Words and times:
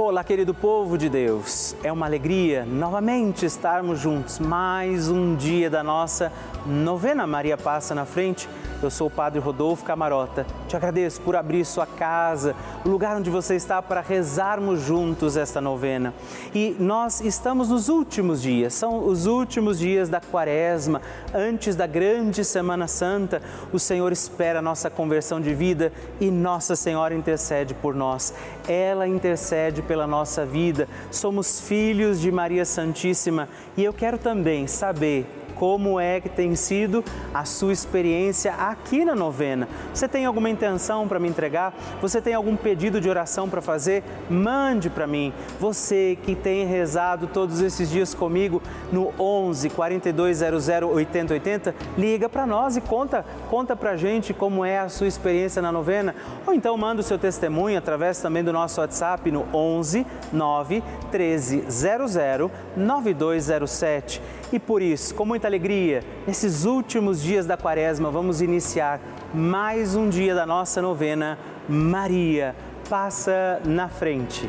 Olá, 0.00 0.22
querido 0.22 0.54
povo 0.54 0.96
de 0.96 1.08
Deus. 1.08 1.74
É 1.82 1.90
uma 1.90 2.06
alegria 2.06 2.64
novamente 2.64 3.44
estarmos 3.44 3.98
juntos. 3.98 4.38
Mais 4.38 5.08
um 5.08 5.34
dia 5.34 5.68
da 5.68 5.82
nossa 5.82 6.32
novena 6.64 7.26
Maria 7.26 7.56
Passa 7.56 7.96
na 7.96 8.04
Frente. 8.04 8.48
Eu 8.80 8.90
sou 8.90 9.08
o 9.08 9.10
Padre 9.10 9.40
Rodolfo 9.40 9.84
Camarota. 9.84 10.46
Te 10.68 10.76
agradeço 10.76 11.20
por 11.22 11.34
abrir 11.34 11.64
sua 11.64 11.84
casa, 11.84 12.54
o 12.84 12.88
lugar 12.88 13.16
onde 13.16 13.28
você 13.28 13.56
está 13.56 13.82
para 13.82 14.00
rezarmos 14.00 14.80
juntos 14.80 15.36
esta 15.36 15.60
novena. 15.60 16.14
E 16.54 16.76
nós 16.78 17.20
estamos 17.20 17.70
nos 17.70 17.88
últimos 17.88 18.40
dias, 18.40 18.74
são 18.74 19.04
os 19.04 19.26
últimos 19.26 19.80
dias 19.80 20.08
da 20.08 20.20
Quaresma, 20.20 21.02
antes 21.34 21.74
da 21.74 21.88
grande 21.88 22.44
Semana 22.44 22.86
Santa. 22.86 23.42
O 23.72 23.80
Senhor 23.80 24.12
espera 24.12 24.60
a 24.60 24.62
nossa 24.62 24.88
conversão 24.88 25.40
de 25.40 25.52
vida 25.52 25.92
e 26.20 26.30
Nossa 26.30 26.76
Senhora 26.76 27.14
intercede 27.14 27.74
por 27.74 27.96
nós. 27.96 28.32
Ela 28.68 29.08
intercede 29.08 29.82
pela 29.82 30.06
nossa 30.06 30.46
vida. 30.46 30.88
Somos 31.10 31.60
filhos 31.60 32.20
de 32.20 32.30
Maria 32.30 32.64
Santíssima 32.64 33.48
e 33.76 33.82
eu 33.82 33.92
quero 33.92 34.18
também 34.18 34.68
saber 34.68 35.37
como 35.58 35.98
é 35.98 36.20
que 36.20 36.28
tem 36.28 36.54
sido 36.54 37.04
a 37.34 37.44
sua 37.44 37.72
experiência 37.72 38.54
aqui 38.54 39.04
na 39.04 39.14
novena. 39.14 39.68
Você 39.92 40.06
tem 40.06 40.24
alguma 40.24 40.48
intenção 40.48 41.08
para 41.08 41.18
me 41.18 41.28
entregar? 41.28 41.74
Você 42.00 42.20
tem 42.20 42.34
algum 42.34 42.56
pedido 42.56 43.00
de 43.00 43.10
oração 43.10 43.48
para 43.48 43.60
fazer? 43.60 44.04
Mande 44.30 44.88
para 44.88 45.06
mim. 45.06 45.32
Você 45.58 46.16
que 46.22 46.34
tem 46.34 46.64
rezado 46.64 47.26
todos 47.26 47.60
esses 47.60 47.90
dias 47.90 48.14
comigo 48.14 48.62
no 48.92 49.12
11 49.18 49.68
4200 49.70 50.68
8080, 50.68 51.74
liga 51.96 52.28
para 52.28 52.46
nós 52.46 52.76
e 52.76 52.80
conta, 52.80 53.24
conta 53.50 53.74
para 53.74 53.96
gente 53.96 54.32
como 54.32 54.64
é 54.64 54.78
a 54.78 54.88
sua 54.88 55.06
experiência 55.06 55.60
na 55.60 55.72
novena. 55.72 56.14
Ou 56.46 56.54
então 56.54 56.76
manda 56.76 57.00
o 57.00 57.04
seu 57.04 57.18
testemunho 57.18 57.78
através 57.78 58.20
também 58.20 58.44
do 58.44 58.52
nosso 58.52 58.80
WhatsApp 58.80 59.30
no 59.30 59.46
11 59.52 60.06
9 60.32 60.82
13 61.10 61.64
00 61.68 62.50
9207. 62.76 64.22
E 64.52 64.58
por 64.58 64.80
isso, 64.80 65.14
com 65.14 65.26
muita 65.26 65.46
alegria, 65.46 66.02
nesses 66.26 66.64
últimos 66.64 67.22
dias 67.22 67.44
da 67.44 67.56
quaresma, 67.56 68.10
vamos 68.10 68.40
iniciar 68.40 68.98
mais 69.34 69.94
um 69.94 70.08
dia 70.08 70.34
da 70.34 70.46
nossa 70.46 70.80
novena. 70.80 71.38
Maria 71.68 72.56
passa 72.88 73.60
na 73.66 73.88
frente. 73.88 74.48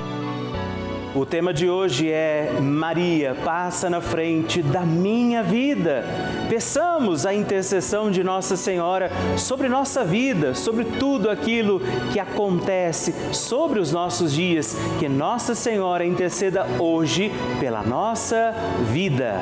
O 1.13 1.25
tema 1.25 1.53
de 1.53 1.69
hoje 1.69 2.09
é 2.09 2.53
Maria, 2.61 3.35
passa 3.43 3.89
na 3.89 3.99
frente 3.99 4.61
da 4.61 4.85
minha 4.85 5.43
vida. 5.43 6.05
Peçamos 6.47 7.25
a 7.25 7.33
intercessão 7.33 8.09
de 8.09 8.23
Nossa 8.23 8.55
Senhora 8.55 9.11
sobre 9.37 9.67
nossa 9.67 10.05
vida, 10.05 10.55
sobre 10.55 10.85
tudo 10.85 11.29
aquilo 11.29 11.81
que 12.13 12.19
acontece 12.19 13.13
sobre 13.33 13.81
os 13.81 13.91
nossos 13.91 14.31
dias. 14.31 14.77
Que 14.99 15.09
Nossa 15.09 15.53
Senhora 15.53 16.05
interceda 16.05 16.65
hoje 16.79 17.29
pela 17.59 17.83
nossa 17.83 18.53
vida. 18.89 19.41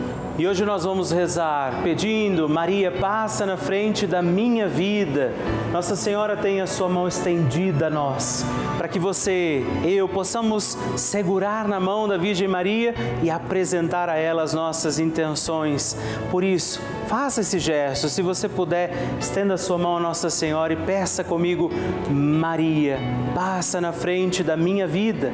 E 0.41 0.47
hoje 0.47 0.65
nós 0.65 0.85
vamos 0.85 1.11
rezar 1.11 1.83
pedindo, 1.83 2.49
Maria, 2.49 2.91
passa 2.91 3.45
na 3.45 3.57
frente 3.57 4.07
da 4.07 4.23
minha 4.23 4.67
vida. 4.67 5.31
Nossa 5.71 5.95
Senhora 5.95 6.35
tem 6.35 6.61
a 6.61 6.65
sua 6.65 6.89
mão 6.89 7.07
estendida 7.07 7.85
a 7.85 7.89
nós, 7.91 8.43
para 8.75 8.87
que 8.87 8.97
você, 8.97 9.63
eu, 9.85 10.09
possamos 10.09 10.75
segurar 10.97 11.67
na 11.67 11.79
mão 11.79 12.07
da 12.07 12.17
Virgem 12.17 12.47
Maria 12.47 12.95
e 13.21 13.29
apresentar 13.29 14.09
a 14.09 14.15
ela 14.15 14.41
as 14.41 14.51
nossas 14.51 14.97
intenções. 14.97 15.95
Por 16.31 16.43
isso, 16.43 16.81
faça 17.05 17.41
esse 17.41 17.59
gesto. 17.59 18.09
Se 18.09 18.23
você 18.23 18.49
puder, 18.49 18.91
estenda 19.19 19.53
a 19.53 19.59
sua 19.59 19.77
mão 19.77 19.97
a 19.97 19.99
Nossa 19.99 20.31
Senhora 20.31 20.73
e 20.73 20.75
peça 20.75 21.23
comigo, 21.23 21.69
Maria, 22.09 22.97
passa 23.35 23.79
na 23.79 23.91
frente 23.91 24.43
da 24.43 24.57
minha 24.57 24.87
vida. 24.87 25.31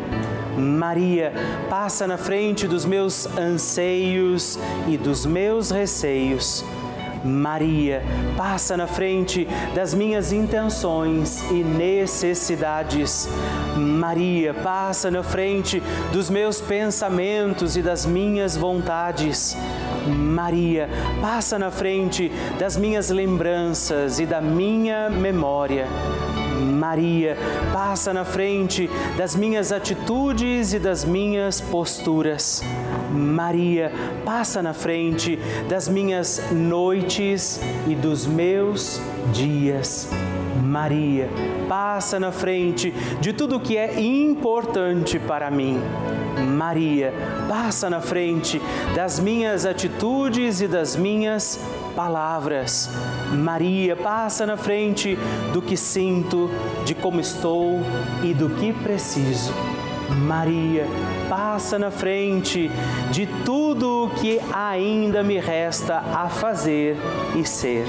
Maria, 0.58 1.32
passa 1.70 2.08
na 2.08 2.18
frente 2.18 2.68
dos 2.68 2.86
meus 2.86 3.28
anseios 3.38 4.58
e 4.88 4.98
dos 4.98 5.26
meus 5.26 5.70
receios. 5.70 6.66
Maria, 7.24 8.04
passa 8.36 8.78
na 8.78 8.88
frente 8.88 9.48
das 9.76 9.94
minhas 9.94 10.32
intenções 10.32 11.44
e 11.52 11.64
necessidades. 11.64 13.30
Maria, 13.76 14.54
passa 14.54 15.12
na 15.12 15.24
frente 15.24 15.82
dos 16.12 16.30
meus 16.30 16.62
pensamentos 16.62 17.76
e 17.76 17.82
das 17.82 18.06
minhas 18.06 18.56
vontades. 18.56 19.58
Maria, 20.08 20.90
passa 21.22 21.60
na 21.60 21.70
frente 21.70 22.32
das 22.58 22.78
minhas 22.78 23.10
lembranças 23.10 24.20
e 24.20 24.26
da 24.26 24.42
minha 24.42 25.10
memória. 25.10 25.88
Maria, 26.78 27.36
passa 27.74 28.14
na 28.14 28.24
frente 28.24 28.88
das 29.18 29.36
minhas 29.36 29.72
atitudes 29.72 30.74
e 30.74 30.80
das 30.80 31.04
minhas 31.04 31.60
posturas. 31.60 32.62
Maria, 33.12 33.92
passa 34.24 34.62
na 34.62 34.76
frente 34.76 35.40
das 35.68 35.88
minhas 35.88 36.52
noites 36.52 37.60
e 37.88 37.96
dos 37.96 38.28
meus 38.28 39.02
dias. 39.34 40.08
Maria, 40.62 41.30
passa 41.68 42.20
na 42.20 42.32
frente 42.32 42.92
de 43.20 43.34
tudo 43.34 43.60
que 43.60 43.76
é 43.76 44.00
importante 44.00 45.18
para 45.18 45.50
mim. 45.50 45.82
Maria, 46.56 47.12
passa 47.50 47.90
na 47.90 48.02
frente 48.02 48.62
das 48.94 49.20
minhas 49.20 49.66
atitudes 49.66 50.62
e 50.62 50.68
das 50.68 50.96
minhas 50.96 51.60
palavras. 51.98 52.92
Maria, 53.34 53.96
passa 53.96 54.46
na 54.46 54.56
frente 54.56 55.18
do 55.52 55.64
que 55.64 55.76
sinto, 55.76 56.48
de 56.86 56.94
como 56.94 57.20
estou 57.20 57.82
e 58.24 58.36
do 58.36 58.52
que 58.52 58.72
preciso. 58.72 59.52
Maria, 60.28 60.86
passa 61.28 61.80
na 61.80 61.90
frente 61.90 62.70
de 63.10 63.26
tudo 63.44 64.06
o 64.06 64.10
que 64.12 64.40
ainda 64.54 65.24
me 65.24 65.40
resta 65.40 65.98
a 66.14 66.30
fazer 66.30 66.96
e 67.36 67.44
ser. 67.44 67.88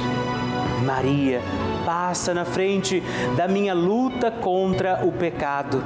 Maria, 0.86 1.42
passa 1.84 2.32
na 2.32 2.46
frente 2.46 3.02
da 3.36 3.46
minha 3.46 3.74
luta 3.74 4.30
contra 4.30 5.04
o 5.04 5.12
pecado. 5.12 5.84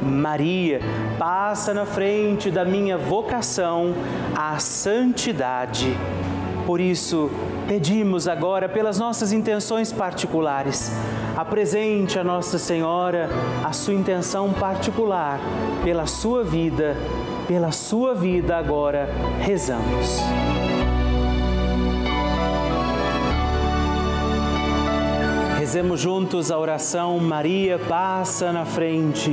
Maria, 0.00 0.78
passa 1.18 1.74
na 1.74 1.84
frente 1.84 2.48
da 2.48 2.64
minha 2.64 2.96
vocação 2.96 3.92
à 4.36 4.56
santidade. 4.60 5.96
Por 6.66 6.80
isso, 6.80 7.30
pedimos 7.68 8.26
agora 8.26 8.68
pelas 8.68 8.98
nossas 8.98 9.32
intenções 9.32 9.92
particulares. 9.92 10.90
Apresente 11.36 12.18
a 12.18 12.24
Nossa 12.24 12.58
Senhora 12.58 13.28
a 13.64 13.72
sua 13.72 13.94
intenção 13.94 14.52
particular 14.52 15.38
pela 15.84 16.06
sua 16.06 16.42
vida, 16.42 16.96
pela 17.46 17.70
sua 17.70 18.14
vida 18.16 18.56
agora 18.56 19.08
rezamos. 19.40 20.20
Rezemos 25.56 26.00
juntos 26.00 26.50
a 26.50 26.58
oração 26.58 27.18
Maria 27.20 27.78
passa 27.78 28.52
na 28.52 28.64
frente. 28.64 29.32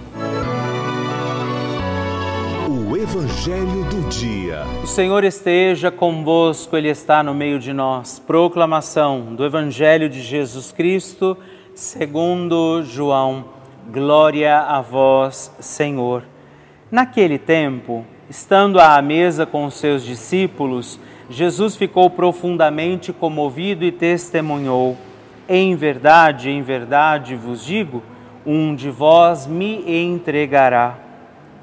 Evangelho 3.01 3.83
do 3.85 4.09
Dia. 4.09 4.63
O 4.83 4.85
Senhor 4.85 5.23
esteja 5.23 5.89
convosco, 5.89 6.77
Ele 6.77 6.87
está 6.87 7.23
no 7.23 7.33
meio 7.33 7.57
de 7.57 7.73
nós. 7.73 8.19
Proclamação 8.19 9.33
do 9.33 9.43
Evangelho 9.43 10.07
de 10.07 10.21
Jesus 10.21 10.71
Cristo, 10.71 11.35
segundo 11.73 12.83
João. 12.83 13.45
Glória 13.91 14.55
a 14.55 14.81
vós, 14.81 15.51
Senhor. 15.59 16.23
Naquele 16.91 17.39
tempo, 17.39 18.05
estando 18.29 18.79
à 18.79 19.01
mesa 19.01 19.47
com 19.47 19.65
os 19.65 19.73
seus 19.73 20.05
discípulos, 20.05 20.99
Jesus 21.27 21.75
ficou 21.75 22.07
profundamente 22.07 23.11
comovido 23.11 23.83
e 23.83 23.91
testemunhou: 23.91 24.95
Em 25.49 25.75
verdade, 25.75 26.51
em 26.51 26.61
verdade 26.61 27.35
vos 27.35 27.65
digo, 27.65 28.03
um 28.45 28.75
de 28.75 28.91
vós 28.91 29.47
me 29.47 30.03
entregará. 30.03 31.10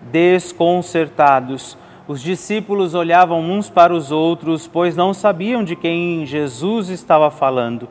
Desconcertados, 0.02 1.76
os 2.08 2.22
discípulos 2.22 2.94
olhavam 2.94 3.40
uns 3.40 3.68
para 3.68 3.92
os 3.92 4.10
outros, 4.10 4.66
pois 4.66 4.96
não 4.96 5.12
sabiam 5.12 5.62
de 5.62 5.76
quem 5.76 6.24
Jesus 6.24 6.88
estava 6.88 7.30
falando. 7.30 7.86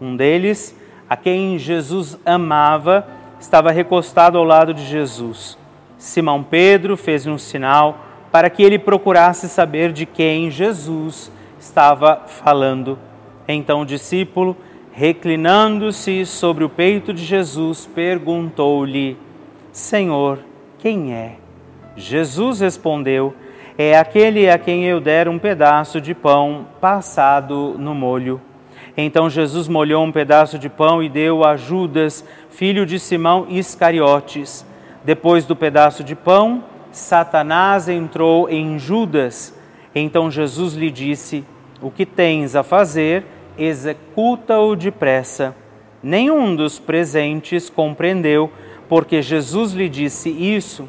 Um 0.00 0.16
deles, 0.16 0.76
a 1.08 1.16
quem 1.16 1.56
Jesus 1.56 2.18
amava, 2.26 3.06
estava 3.38 3.70
recostado 3.70 4.36
ao 4.36 4.44
lado 4.44 4.74
de 4.74 4.84
Jesus. 4.84 5.56
Simão 5.96 6.42
Pedro 6.42 6.96
fez 6.96 7.26
um 7.28 7.38
sinal 7.38 8.04
para 8.32 8.50
que 8.50 8.62
ele 8.62 8.78
procurasse 8.78 9.48
saber 9.48 9.92
de 9.92 10.04
quem 10.04 10.50
Jesus 10.50 11.30
estava 11.58 12.22
falando. 12.26 12.98
Então 13.46 13.82
o 13.82 13.86
discípulo, 13.86 14.56
reclinando-se 14.90 16.26
sobre 16.26 16.64
o 16.64 16.68
peito 16.68 17.12
de 17.12 17.24
Jesus, 17.24 17.86
perguntou-lhe: 17.86 19.16
Senhor, 19.70 20.40
quem 20.78 21.12
é? 21.12 21.36
Jesus 21.96 22.60
respondeu: 22.60 23.34
É 23.76 23.98
aquele 23.98 24.48
a 24.48 24.58
quem 24.58 24.84
eu 24.84 25.00
der 25.00 25.28
um 25.28 25.38
pedaço 25.38 26.00
de 26.00 26.14
pão 26.14 26.66
passado 26.80 27.74
no 27.78 27.94
molho. 27.94 28.40
Então 28.96 29.30
Jesus 29.30 29.68
molhou 29.68 30.04
um 30.04 30.12
pedaço 30.12 30.58
de 30.58 30.68
pão 30.68 31.02
e 31.02 31.08
deu 31.08 31.44
a 31.44 31.56
Judas, 31.56 32.24
filho 32.50 32.84
de 32.84 32.98
Simão 32.98 33.46
Iscariotes. 33.48 34.64
Depois 35.04 35.46
do 35.46 35.56
pedaço 35.56 36.04
de 36.04 36.14
pão, 36.14 36.64
Satanás 36.92 37.88
entrou 37.88 38.48
em 38.48 38.78
Judas. 38.78 39.56
Então 39.94 40.30
Jesus 40.30 40.74
lhe 40.74 40.90
disse: 40.90 41.44
O 41.80 41.90
que 41.90 42.06
tens 42.06 42.54
a 42.54 42.62
fazer, 42.62 43.24
executa-o 43.58 44.76
depressa. 44.76 45.56
Nenhum 46.02 46.54
dos 46.54 46.78
presentes 46.78 47.68
compreendeu, 47.68 48.50
porque 48.88 49.20
Jesus 49.20 49.72
lhe 49.72 49.88
disse 49.88 50.30
isso 50.30 50.88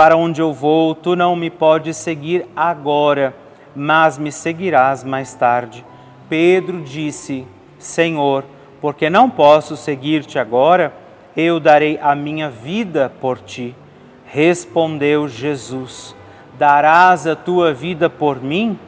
Para 0.00 0.16
onde 0.16 0.40
eu 0.40 0.50
vou, 0.50 0.94
tu 0.94 1.14
não 1.14 1.36
me 1.36 1.50
podes 1.50 1.94
seguir 1.98 2.46
agora, 2.56 3.36
mas 3.76 4.16
me 4.16 4.32
seguirás 4.32 5.04
mais 5.04 5.34
tarde. 5.34 5.84
Pedro 6.26 6.80
disse: 6.80 7.46
Senhor, 7.78 8.46
porque 8.80 9.10
não 9.10 9.28
posso 9.28 9.76
seguir-te 9.76 10.38
agora, 10.38 10.90
eu 11.36 11.60
darei 11.60 11.98
a 12.00 12.14
minha 12.14 12.48
vida 12.48 13.12
por 13.20 13.40
ti. 13.40 13.76
Respondeu 14.24 15.28
Jesus: 15.28 16.16
Darás 16.58 17.26
a 17.26 17.36
tua 17.36 17.74
vida 17.74 18.08
por 18.08 18.42
mim? 18.42 18.78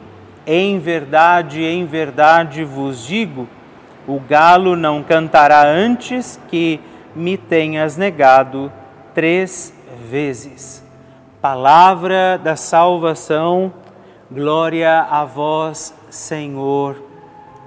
Em 0.47 0.79
verdade, 0.79 1.63
em 1.63 1.85
verdade 1.85 2.63
vos 2.63 3.05
digo 3.05 3.47
o 4.07 4.19
galo 4.19 4.75
não 4.75 5.03
cantará 5.03 5.63
antes 5.63 6.39
que 6.49 6.79
me 7.15 7.37
tenhas 7.37 7.97
negado 7.97 8.73
três 9.13 9.71
vezes. 10.09 10.81
Palavra 11.43 12.39
da 12.41 12.55
salvação, 12.55 13.73
glória 14.31 15.01
a 15.01 15.25
vós, 15.25 15.93
Senhor. 16.09 17.03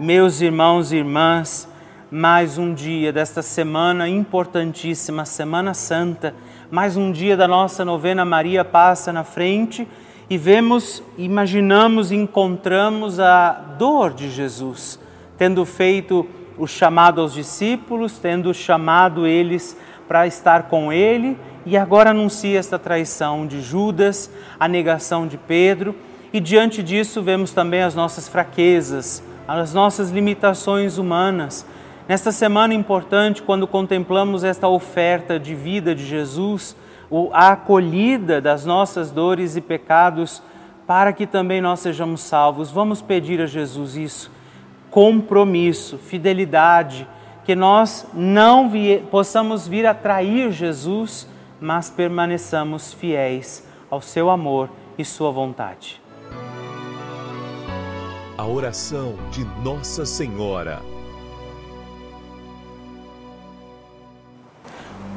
Meus 0.00 0.40
irmãos 0.40 0.92
e 0.92 0.96
irmãs, 0.96 1.68
mais 2.10 2.56
um 2.56 2.72
dia 2.72 3.12
desta 3.12 3.42
semana 3.42 4.08
importantíssima, 4.08 5.26
Semana 5.26 5.74
Santa, 5.74 6.34
mais 6.70 6.96
um 6.96 7.12
dia 7.12 7.36
da 7.36 7.46
nossa 7.46 7.84
novena 7.84 8.24
Maria 8.24 8.64
passa 8.64 9.12
na 9.12 9.24
frente 9.24 9.86
e 10.30 10.38
vemos, 10.38 11.02
imaginamos, 11.18 12.10
encontramos 12.10 13.20
a 13.20 13.52
dor 13.76 14.14
de 14.14 14.30
Jesus 14.30 14.98
tendo 15.36 15.66
feito 15.66 16.26
o 16.56 16.66
chamado 16.66 17.20
aos 17.20 17.34
discípulos, 17.34 18.18
tendo 18.18 18.54
chamado 18.54 19.26
eles 19.26 19.76
para 20.08 20.26
estar 20.26 20.62
com 20.62 20.90
ele, 20.90 21.36
e 21.66 21.76
agora 21.76 22.10
anuncia 22.10 22.58
esta 22.58 22.78
traição 22.78 23.46
de 23.46 23.60
Judas, 23.60 24.30
a 24.58 24.68
negação 24.68 25.26
de 25.26 25.36
Pedro, 25.36 25.96
e 26.32 26.38
diante 26.38 26.82
disso 26.82 27.20
vemos 27.20 27.50
também 27.50 27.82
as 27.82 27.94
nossas 27.94 28.28
fraquezas, 28.28 29.22
as 29.48 29.74
nossas 29.74 30.10
limitações 30.10 30.96
humanas. 30.96 31.66
Nesta 32.08 32.30
semana 32.30 32.72
importante, 32.72 33.42
quando 33.42 33.66
contemplamos 33.66 34.44
esta 34.44 34.68
oferta 34.68 35.40
de 35.40 35.56
vida 35.56 35.92
de 35.92 36.06
Jesus, 36.06 36.76
a 37.32 37.50
acolhida 37.50 38.40
das 38.40 38.64
nossas 38.64 39.10
dores 39.10 39.56
e 39.56 39.60
pecados, 39.60 40.40
para 40.86 41.12
que 41.12 41.26
também 41.26 41.60
nós 41.60 41.80
sejamos 41.80 42.20
salvos, 42.20 42.70
vamos 42.70 43.02
pedir 43.02 43.40
a 43.40 43.46
Jesus 43.46 43.96
isso 43.96 44.30
compromisso, 44.96 45.98
fidelidade, 45.98 47.06
que 47.44 47.54
nós 47.54 48.06
não 48.14 48.70
vi, 48.70 49.04
possamos 49.10 49.68
vir 49.68 49.84
a 49.84 49.92
trair 49.92 50.50
Jesus, 50.50 51.28
mas 51.60 51.90
permaneçamos 51.90 52.92
fiéis 52.92 53.66
ao 53.90 54.00
seu 54.00 54.30
amor 54.30 54.70
e 54.98 55.04
sua 55.04 55.30
vontade. 55.30 56.00
A 58.36 58.46
oração 58.46 59.14
de 59.30 59.44
Nossa 59.62 60.04
Senhora. 60.04 60.95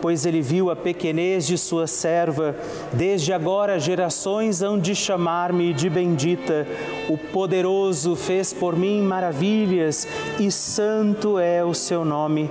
pois 0.00 0.26
ele 0.26 0.40
viu 0.40 0.70
a 0.70 0.76
pequenez 0.76 1.46
de 1.46 1.56
sua 1.58 1.86
serva. 1.86 2.56
Desde 2.92 3.32
agora 3.32 3.78
gerações 3.78 4.62
hão 4.62 4.78
de 4.78 4.94
chamar-me 4.94 5.72
de 5.72 5.90
bendita. 5.90 6.66
O 7.08 7.16
poderoso 7.16 8.16
fez 8.16 8.52
por 8.52 8.76
mim 8.76 9.02
maravilhas 9.02 10.06
e 10.38 10.50
santo 10.50 11.38
é 11.38 11.64
o 11.64 11.74
seu 11.74 12.04
nome. 12.04 12.50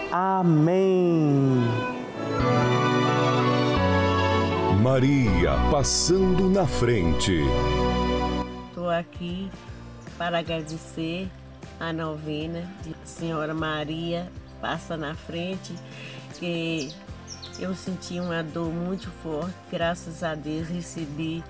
Amém. 0.11 1.63
Maria 4.81 5.51
passando 5.71 6.49
na 6.49 6.67
frente. 6.67 7.39
aqui 8.99 9.49
para 10.17 10.39
agradecer 10.39 11.29
a 11.79 11.93
novena 11.93 12.69
de 12.83 12.93
Senhora 13.05 13.53
Maria 13.53 14.29
Passa 14.59 14.97
na 14.97 15.15
Frente, 15.15 15.73
que 16.37 16.93
eu 17.57 17.73
senti 17.73 18.19
uma 18.19 18.43
dor 18.43 18.69
muito 18.69 19.09
forte, 19.23 19.55
graças 19.71 20.23
a 20.23 20.35
Deus 20.35 20.67
recebi 20.67 21.41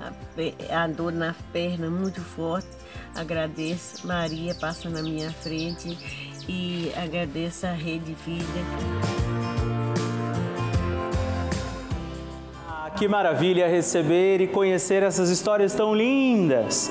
a, 0.00 0.82
a 0.82 0.86
dor 0.88 1.12
na 1.12 1.34
perna 1.52 1.88
muito 1.88 2.20
forte. 2.20 2.68
Agradeço 3.14 4.06
Maria 4.06 4.54
passa 4.54 4.88
na 4.88 5.02
minha 5.02 5.30
frente 5.30 5.96
e 6.48 6.90
agradeço 6.96 7.66
a 7.66 7.72
Rede 7.72 8.16
Vida. 8.26 8.58
Que 12.96 13.06
maravilha 13.06 13.68
receber 13.68 14.40
e 14.40 14.48
conhecer 14.48 15.04
essas 15.04 15.30
histórias 15.30 15.72
tão 15.72 15.94
lindas. 15.94 16.90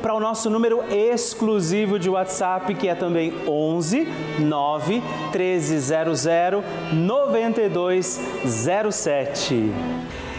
para 0.00 0.14
o 0.14 0.20
nosso 0.20 0.48
número 0.50 0.84
exclusivo 0.90 1.98
de 1.98 2.08
WhatsApp, 2.08 2.72
que 2.74 2.88
é 2.88 2.94
também 2.94 3.34
11 3.46 4.08
9 4.40 5.02
1300 5.32 6.26
9207. 6.92 9.72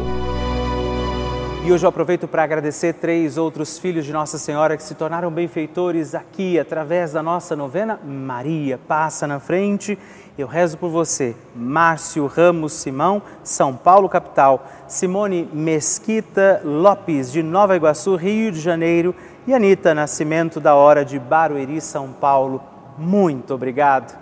E 1.64 1.72
hoje 1.72 1.85
eu 1.85 1.88
aproveito 1.88 2.27
para 2.27 2.42
agradecer 2.42 2.94
três 2.94 3.38
outros 3.38 3.79
filhos 3.79 4.05
de 4.05 4.12
Nossa 4.12 4.37
Senhora 4.37 4.77
que 4.77 4.83
se 4.83 4.94
tornaram 4.94 5.31
benfeitores 5.31 6.14
aqui 6.14 6.59
através 6.59 7.12
da 7.12 7.22
nossa 7.22 7.55
novena 7.55 8.01
Maria 8.05 8.79
Passa 8.79 9.27
na 9.27 9.38
Frente 9.38 9.96
eu 10.37 10.46
rezo 10.46 10.79
por 10.79 10.88
você, 10.88 11.37
Márcio 11.55 12.27
Ramos 12.27 12.72
Simão, 12.72 13.20
São 13.44 13.77
Paulo, 13.77 14.09
capital, 14.09 14.66
Simone 14.88 15.46
Mesquita 15.53 16.62
Lopes, 16.64 17.31
de 17.31 17.42
Nova 17.42 17.77
Iguaçu, 17.77 18.16
Rio 18.16 18.51
de 18.51 18.59
Janeiro, 18.59 19.14
e 19.46 19.53
Anitta 19.53 19.94
Nascimento, 19.94 20.59
da 20.59 20.75
Hora 20.75 21.05
de 21.05 21.18
Barueri, 21.18 21.83
São 21.83 22.12
Paulo. 22.12 22.62
Muito 22.96 23.53
obrigado. 23.53 24.22